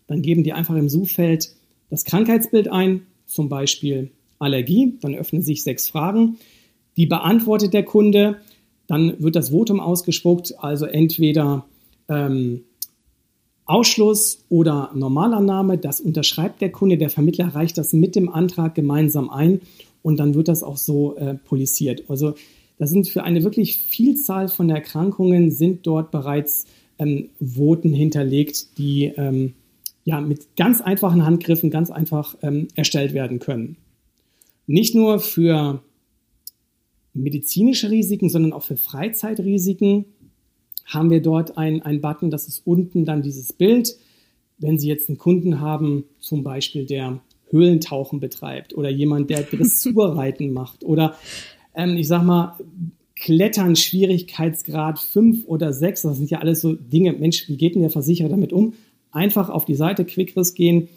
Dann 0.07 0.21
geben 0.21 0.43
die 0.43 0.53
einfach 0.53 0.75
im 0.75 0.89
Suchfeld 0.89 1.55
das 1.89 2.05
Krankheitsbild 2.05 2.67
ein, 2.67 3.03
zum 3.25 3.49
Beispiel 3.49 4.11
Allergie. 4.39 4.97
Dann 5.01 5.15
öffnen 5.15 5.41
sich 5.41 5.63
sechs 5.63 5.89
Fragen. 5.89 6.37
Die 6.97 7.05
beantwortet 7.05 7.73
der 7.73 7.83
Kunde. 7.83 8.37
Dann 8.87 9.21
wird 9.21 9.35
das 9.35 9.49
Votum 9.49 9.79
ausgespuckt, 9.79 10.55
also 10.59 10.85
entweder 10.85 11.65
ähm, 12.09 12.63
Ausschluss 13.65 14.45
oder 14.49 14.91
Normalannahme. 14.93 15.77
Das 15.77 16.01
unterschreibt 16.01 16.61
der 16.61 16.71
Kunde. 16.71 16.97
Der 16.97 17.09
Vermittler 17.09 17.47
reicht 17.47 17.77
das 17.77 17.93
mit 17.93 18.15
dem 18.15 18.29
Antrag 18.29 18.75
gemeinsam 18.75 19.29
ein 19.29 19.61
und 20.01 20.19
dann 20.19 20.35
wird 20.35 20.47
das 20.47 20.63
auch 20.63 20.77
so 20.77 21.15
äh, 21.15 21.35
polisiert. 21.35 22.03
Also 22.09 22.35
da 22.77 22.87
sind 22.87 23.07
für 23.07 23.23
eine 23.23 23.43
wirklich 23.43 23.77
Vielzahl 23.77 24.49
von 24.49 24.69
Erkrankungen 24.69 25.51
sind 25.51 25.87
dort 25.87 26.11
bereits 26.11 26.65
ähm, 26.99 27.29
Voten 27.39 27.93
hinterlegt, 27.93 28.77
die 28.77 29.05
ähm, 29.15 29.53
ja 30.03 30.19
mit 30.19 30.55
ganz 30.57 30.81
einfachen 30.81 31.25
Handgriffen 31.25 31.69
ganz 31.69 31.89
einfach 31.89 32.35
ähm, 32.41 32.67
erstellt 32.75 33.13
werden 33.13 33.39
können. 33.39 33.77
Nicht 34.67 34.95
nur 34.95 35.19
für 35.19 35.81
medizinische 37.13 37.91
Risiken, 37.91 38.29
sondern 38.29 38.53
auch 38.53 38.63
für 38.63 38.77
Freizeitrisiken 38.77 40.05
haben 40.85 41.09
wir 41.09 41.21
dort 41.21 41.57
einen 41.57 42.01
Button, 42.01 42.29
das 42.29 42.47
ist 42.47 42.65
unten 42.65 43.05
dann 43.05 43.21
dieses 43.21 43.53
Bild. 43.53 43.95
Wenn 44.57 44.77
Sie 44.77 44.87
jetzt 44.87 45.09
einen 45.09 45.17
Kunden 45.17 45.59
haben, 45.59 46.05
zum 46.19 46.43
Beispiel 46.43 46.85
der 46.85 47.21
Höhlentauchen 47.49 48.19
betreibt 48.19 48.75
oder 48.75 48.89
jemand, 48.89 49.29
der 49.29 49.43
Dressurreiten 49.43 50.51
macht 50.53 50.83
oder 50.83 51.15
ähm, 51.75 51.95
ich 51.97 52.07
sag 52.07 52.23
mal, 52.23 52.57
Klettern, 53.15 53.75
Schwierigkeitsgrad 53.75 54.99
5 54.99 55.45
oder 55.47 55.71
6, 55.71 56.01
das 56.01 56.17
sind 56.17 56.29
ja 56.29 56.39
alles 56.39 56.61
so 56.61 56.73
Dinge, 56.73 57.13
Mensch, 57.13 57.47
wie 57.47 57.57
geht 57.57 57.75
denn 57.75 57.81
der 57.81 57.91
Versicherer 57.91 58.29
damit 58.29 58.51
um? 58.51 58.73
einfach 59.13 59.49
auf 59.49 59.65
die 59.65 59.75
Seite 59.75 60.05
QuickRisk 60.05 60.55
gehen, 60.55 60.89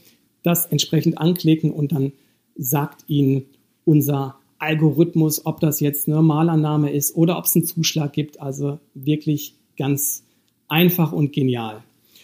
das 0.42 0.66
entsprechend 0.66 1.18
anklicken 1.18 1.70
und 1.70 1.92
dann 1.92 2.12
sagt 2.56 3.04
Ihnen 3.08 3.44
unser 3.84 4.38
Algorithmus, 4.58 5.44
ob 5.44 5.60
das 5.60 5.80
jetzt 5.80 6.06
eine 6.06 6.16
Normalannahme 6.16 6.92
ist 6.92 7.14
oder 7.16 7.38
ob 7.38 7.44
es 7.44 7.54
einen 7.56 7.64
Zuschlag 7.64 8.12
gibt. 8.12 8.40
Also 8.40 8.78
wirklich 8.94 9.54
ganz 9.76 10.24
einfach 10.68 11.12
und 11.12 11.32
genial. 11.32 11.82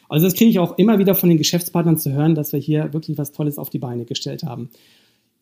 Also 0.08 0.26
das 0.26 0.34
kriege 0.34 0.50
ich 0.50 0.58
auch 0.58 0.76
immer 0.78 0.98
wieder 0.98 1.14
von 1.14 1.28
den 1.28 1.38
Geschäftspartnern 1.38 1.96
zu 1.96 2.12
hören, 2.12 2.34
dass 2.34 2.52
wir 2.52 2.60
hier 2.60 2.92
wirklich 2.92 3.16
was 3.18 3.32
Tolles 3.32 3.58
auf 3.58 3.70
die 3.70 3.78
Beine 3.78 4.04
gestellt 4.04 4.42
haben. 4.42 4.68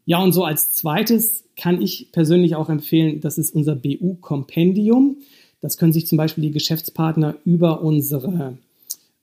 Ja, 0.04 0.23
und 0.23 0.32
so 0.32 0.44
als 0.44 0.73
zweites 0.73 1.44
kann 1.56 1.82
ich 1.82 2.11
persönlich 2.12 2.54
auch 2.56 2.68
empfehlen, 2.68 3.20
das 3.20 3.38
ist 3.38 3.54
unser 3.54 3.76
BU-Kompendium. 3.76 5.18
Das 5.61 5.76
können 5.76 5.92
sich 5.92 6.06
zum 6.06 6.18
Beispiel 6.18 6.42
die 6.42 6.52
Geschäftspartner 6.52 7.37
über 7.44 7.82
unsere 7.82 8.59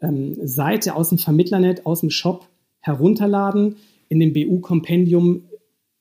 ähm, 0.02 0.38
Seite 0.46 0.96
aus 0.96 1.10
dem 1.10 1.18
Vermittlernet, 1.18 1.86
aus 1.86 2.02
dem 2.02 2.10
Shop 2.10 2.48
herunterladen. 2.80 3.78
In 4.10 4.20
dem 4.20 4.34
BU-Kompendium 4.34 5.44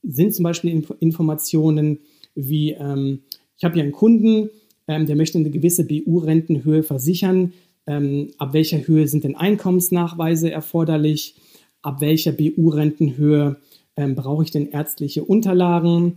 sind 0.09 0.35
zum 0.35 0.45
Beispiel 0.45 0.71
Inf 0.71 0.93
Informationen 1.01 1.99
wie, 2.35 2.73
ähm, 2.73 3.21
ich 3.57 3.65
habe 3.65 3.75
hier 3.75 3.83
einen 3.83 3.93
Kunden, 3.93 4.51
ähm, 4.89 5.07
der 5.07 5.17
möchte 5.17 5.39
eine 5.39 5.51
gewisse 5.51 5.85
BU-Rentenhöhe 5.85 6.83
versichern. 6.83 7.53
Ähm, 7.87 8.31
ab 8.39 8.53
welcher 8.53 8.87
Höhe 8.87 9.09
sind 9.09 9.25
denn 9.25 9.37
Einkommensnachweise 9.37 10.51
erforderlich? 10.51 11.37
Ab 11.83 12.01
welcher 12.01 12.33
BU-Rentenhöhe 12.33 13.57
ähm, 13.97 14.15
brauche 14.15 14.45
ich 14.45 14.51
denn 14.51 14.71
ärztliche 14.71 15.25
Unterlagen? 15.25 16.15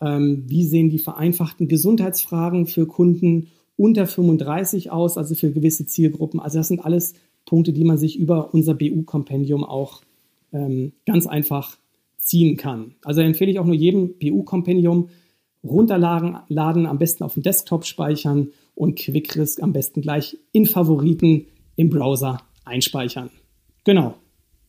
Ähm, 0.00 0.44
wie 0.46 0.64
sehen 0.64 0.90
die 0.90 0.98
vereinfachten 0.98 1.68
Gesundheitsfragen 1.68 2.66
für 2.66 2.86
Kunden 2.86 3.48
unter 3.76 4.06
35 4.06 4.90
aus, 4.90 5.18
also 5.18 5.34
für 5.34 5.50
gewisse 5.52 5.86
Zielgruppen? 5.86 6.40
Also 6.40 6.58
das 6.58 6.68
sind 6.68 6.84
alles 6.84 7.14
Punkte, 7.46 7.72
die 7.72 7.84
man 7.84 7.98
sich 7.98 8.18
über 8.18 8.52
unser 8.54 8.74
BU-Kompendium 8.74 9.64
auch 9.64 10.02
ähm, 10.52 10.92
ganz 11.04 11.26
einfach 11.26 11.78
ziehen 12.28 12.56
kann. 12.56 12.94
Also 13.02 13.20
empfehle 13.20 13.50
ich 13.50 13.58
auch 13.58 13.64
nur 13.64 13.74
jedem 13.74 14.18
BU-Kompendium 14.18 15.08
runterladen, 15.64 16.38
laden, 16.48 16.86
am 16.86 16.98
besten 16.98 17.24
auf 17.24 17.34
dem 17.34 17.42
Desktop 17.42 17.84
speichern 17.84 18.48
und 18.74 18.98
QuickRisk 18.98 19.62
am 19.62 19.72
besten 19.72 20.02
gleich 20.02 20.38
in 20.52 20.66
Favoriten 20.66 21.46
im 21.76 21.90
Browser 21.90 22.40
einspeichern. 22.64 23.30
Genau. 23.84 24.14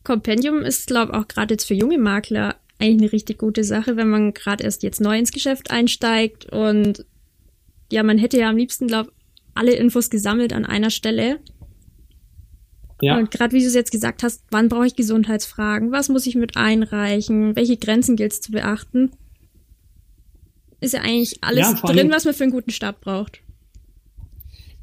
Compendium 0.02 0.62
ist, 0.62 0.86
glaube 0.86 1.12
ich, 1.12 1.18
auch 1.18 1.28
gerade 1.28 1.54
jetzt 1.54 1.66
für 1.66 1.74
junge 1.74 1.98
Makler 1.98 2.56
eigentlich 2.78 3.02
eine 3.02 3.12
richtig 3.12 3.38
gute 3.38 3.62
Sache, 3.62 3.96
wenn 3.96 4.08
man 4.08 4.32
gerade 4.32 4.64
erst 4.64 4.82
jetzt 4.82 5.00
neu 5.00 5.18
ins 5.18 5.32
Geschäft 5.32 5.70
einsteigt 5.70 6.46
und 6.50 7.04
ja, 7.92 8.02
man 8.02 8.18
hätte 8.18 8.38
ja 8.38 8.48
am 8.48 8.56
liebsten, 8.56 8.86
glaube 8.86 9.10
ich, 9.10 9.16
alle 9.54 9.72
Infos 9.72 10.10
gesammelt 10.10 10.52
an 10.52 10.64
einer 10.64 10.90
Stelle. 10.90 11.40
Ja. 13.02 13.18
Und 13.18 13.30
gerade 13.30 13.54
wie 13.54 13.60
du 13.60 13.66
es 13.66 13.74
jetzt 13.74 13.92
gesagt 13.92 14.22
hast, 14.22 14.42
wann 14.50 14.68
brauche 14.68 14.86
ich 14.86 14.96
Gesundheitsfragen? 14.96 15.92
Was 15.92 16.08
muss 16.08 16.26
ich 16.26 16.34
mit 16.34 16.56
einreichen? 16.56 17.56
Welche 17.56 17.76
Grenzen 17.76 18.16
gilt 18.16 18.32
es 18.32 18.40
zu 18.40 18.52
beachten? 18.52 19.10
Ist 20.80 20.94
ja 20.94 21.00
eigentlich 21.00 21.38
alles 21.42 21.74
ja, 21.82 21.92
drin, 21.92 22.10
was 22.10 22.24
man 22.24 22.34
für 22.34 22.44
einen 22.44 22.52
guten 22.52 22.70
Start 22.70 23.00
braucht. 23.00 23.40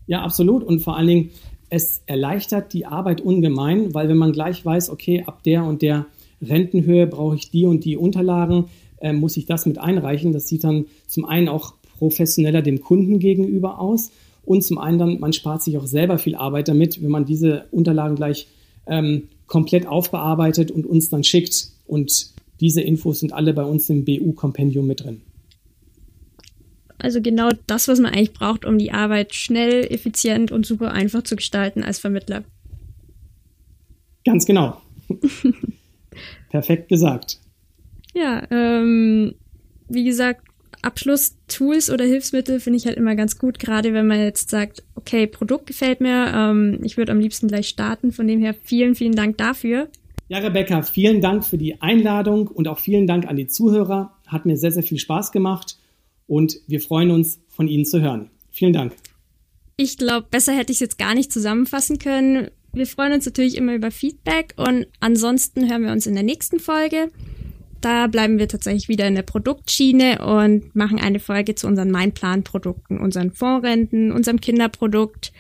Ja, 0.06 0.22
absolut. 0.22 0.64
Und 0.64 0.80
vor 0.80 0.96
allen 0.96 1.08
Dingen, 1.08 1.30
es 1.70 2.02
erleichtert 2.06 2.74
die 2.74 2.86
Arbeit 2.86 3.22
ungemein, 3.22 3.94
weil 3.94 4.08
wenn 4.08 4.18
man 4.18 4.32
gleich 4.32 4.66
weiß, 4.66 4.90
okay, 4.90 5.24
ab 5.26 5.44
der 5.44 5.64
und 5.64 5.82
der 5.82 6.06
Rentenhöhe 6.42 7.08
brauche 7.08 7.36
ich 7.36 7.50
die 7.52 7.66
und 7.66 7.84
die 7.84 7.98
Unterlagen, 7.98 8.66
äh, 9.00 9.12
muss 9.12 9.38
ich 9.38 9.46
das 9.46 9.66
mit 9.66 9.78
einreichen. 9.78 10.32
Das 10.32 10.48
sieht 10.48 10.64
dann 10.64 10.86
zum 11.08 11.26
einen 11.26 11.50
auch 11.50 11.74
professioneller 11.98 12.62
dem 12.62 12.80
Kunden 12.80 13.20
gegenüber 13.20 13.80
aus 13.80 14.12
und 14.48 14.64
zum 14.64 14.78
einen 14.78 14.98
dann, 14.98 15.20
man 15.20 15.34
spart 15.34 15.62
sich 15.62 15.78
auch 15.78 15.86
selber 15.86 16.18
viel 16.18 16.34
Arbeit 16.34 16.70
damit, 16.70 17.04
wenn 17.04 17.10
man 17.10 17.26
diese 17.26 17.66
Unterlagen 17.72 18.16
gleich 18.16 18.48
ähm, 18.88 19.28
komplett 19.46 19.86
aufbearbeitet 19.86 20.72
und 20.72 20.86
uns 20.86 21.10
dann 21.10 21.26
schickt. 21.26 21.68
Und 21.86 22.32
diese 22.62 22.82
Infos 22.82 23.20
sind 23.20 23.34
alle 23.34 23.54
bei 23.54 23.64
uns 23.64 23.90
im 23.90 24.06
BU-Kompendium 24.06 24.88
mit 24.88 25.04
drin. 25.04 25.22
Also 26.98 27.22
genau 27.22 27.50
das, 27.68 27.90
was 27.90 28.00
man 28.00 28.14
eigentlich 28.14 28.32
braucht, 28.32 28.64
um 28.64 28.78
die 28.78 28.94
Arbeit 28.94 29.36
schnell, 29.36 29.86
effizient 29.92 30.54
und 30.54 30.66
super 30.66 30.94
einfach 30.94 31.24
zu 31.24 31.36
gestalten 31.36 31.84
als 31.84 32.00
Vermittler. 32.00 32.46
Ganz 34.24 34.46
genau. 34.46 34.82
Perfekt 36.50 36.88
gesagt. 36.88 37.40
Ja, 38.16 38.48
ähm, 38.50 39.36
wie 39.90 40.06
gesagt, 40.06 40.47
Abschlusstools 40.88 41.90
oder 41.90 42.06
Hilfsmittel 42.06 42.62
finde 42.62 42.78
ich 42.78 42.86
halt 42.86 42.96
immer 42.96 43.16
ganz 43.16 43.38
gut, 43.38 43.60
gerade 43.60 43.94
wenn 43.94 44.08
man 44.08 44.20
jetzt 44.20 44.50
sagt, 44.50 44.84
okay, 44.96 45.28
Produkt 45.28 45.68
gefällt 45.68 46.00
mir, 46.00 46.32
ähm, 46.34 46.80
ich 46.82 46.96
würde 46.96 47.12
am 47.12 47.20
liebsten 47.20 47.50
gleich 47.50 47.68
starten. 47.68 48.14
Von 48.14 48.28
dem 48.28 48.40
her 48.40 48.56
vielen, 48.64 48.96
vielen 48.96 49.16
Dank 49.16 49.38
dafür. 49.38 49.90
Ja, 50.30 50.40
Rebecca, 50.40 50.82
vielen 50.82 51.22
Dank 51.22 51.46
für 51.46 51.58
die 51.58 51.82
Einladung 51.82 52.48
und 52.48 52.68
auch 52.68 52.80
vielen 52.80 53.06
Dank 53.06 53.28
an 53.28 53.36
die 53.36 53.48
Zuhörer. 53.48 54.14
Hat 54.26 54.46
mir 54.46 54.58
sehr, 54.58 54.72
sehr 54.72 54.84
viel 54.84 54.98
Spaß 54.98 55.32
gemacht 55.32 55.78
und 56.26 56.58
wir 56.68 56.80
freuen 56.80 57.12
uns, 57.12 57.40
von 57.50 57.68
Ihnen 57.68 57.86
zu 57.86 58.02
hören. 58.02 58.30
Vielen 58.52 58.74
Dank. 58.74 58.94
Ich 59.76 59.98
glaube, 59.98 60.28
besser 60.30 60.54
hätte 60.54 60.72
ich 60.72 60.78
es 60.78 60.82
jetzt 60.82 60.98
gar 60.98 61.14
nicht 61.14 61.32
zusammenfassen 61.32 62.00
können. 62.00 62.50
Wir 62.74 62.88
freuen 62.88 63.14
uns 63.14 63.26
natürlich 63.26 63.58
immer 63.58 63.76
über 63.76 63.92
Feedback 63.92 64.54
und 64.58 64.88
ansonsten 65.00 65.70
hören 65.70 65.84
wir 65.84 65.92
uns 65.92 66.08
in 66.08 66.14
der 66.14 66.24
nächsten 66.24 66.60
Folge. 66.60 67.10
Da 67.82 68.08
bleiben 68.08 68.40
wir 68.40 68.48
tatsächlich 68.48 68.88
wieder 68.88 69.08
in 69.08 69.16
der 69.16 69.22
Produktschiene 69.22 70.26
und 70.26 70.76
machen 70.76 71.00
eine 71.00 71.20
Folge 71.20 71.56
zu 71.56 71.68
unseren 71.68 71.92
Meinplan-Produkten, 71.92 73.00
unseren 73.00 73.32
Fondsrenten, 73.32 74.12
unserem 74.12 74.42
Kinderprodukt. 74.42 75.32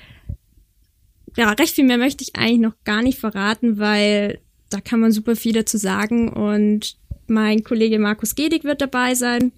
Ja, 1.36 1.52
recht 1.52 1.76
viel 1.76 1.86
mehr 1.86 1.97
möchte 1.97 2.23
ich 2.23 2.36
eigentlich 2.36 2.60
noch 2.60 2.73
gar 2.84 3.02
nicht 3.02 3.19
verraten, 3.19 3.80
weil 3.80 4.39
da 4.69 4.82
kann 4.82 5.00
man 5.00 5.12
super 5.12 5.36
viel 5.36 5.54
dazu 5.54 5.78
sagen 5.78 6.30
und 6.30 6.97
mein 7.28 7.63
Kollege 7.63 8.00
Markus 8.00 8.36
Gedig 8.36 8.63
wird 8.63 8.82
dabei 8.82 9.15
sein. 9.15 9.52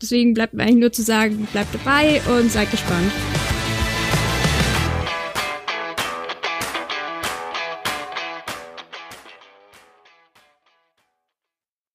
Deswegen 0.00 0.34
bleibt 0.34 0.54
mir 0.54 0.64
eigentlich 0.64 0.80
nur 0.80 0.92
zu 0.92 1.02
sagen, 1.02 1.46
bleibt 1.52 1.74
dabei 1.74 2.20
und 2.36 2.50
seid 2.50 2.70
gespannt. 2.70 3.12